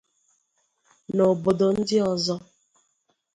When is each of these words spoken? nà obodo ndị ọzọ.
nà 1.15 1.23
obodo 1.31 1.67
ndị 1.77 1.97
ọzọ. 2.11 2.35